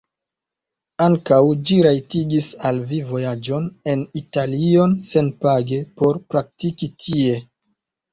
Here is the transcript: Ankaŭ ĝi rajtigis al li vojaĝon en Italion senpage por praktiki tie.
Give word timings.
Ankaŭ 1.07 1.39
ĝi 1.71 1.75
rajtigis 1.87 2.47
al 2.69 2.79
li 2.91 3.01
vojaĝon 3.09 3.67
en 3.93 4.01
Italion 4.21 4.95
senpage 5.11 5.79
por 6.01 6.19
praktiki 6.33 6.91
tie. 7.05 7.37